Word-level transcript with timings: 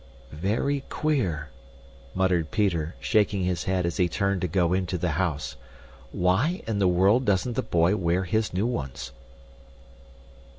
"Very 0.33 0.79
queer," 0.89 1.49
muttered 2.15 2.49
Peter, 2.49 2.95
shaking 2.99 3.43
his 3.43 3.65
head 3.65 3.85
as 3.85 3.97
he 3.97 4.09
turned 4.09 4.41
to 4.41 4.47
go 4.47 4.73
into 4.73 4.97
the 4.97 5.11
house. 5.11 5.57
"Why 6.11 6.63
in 6.65 6.79
the 6.79 6.87
world 6.87 7.23
doesn't 7.23 7.53
the 7.53 7.61
boy 7.61 7.95
wear 7.95 8.23
his 8.23 8.51
new 8.51 8.65
ones?" 8.65 9.11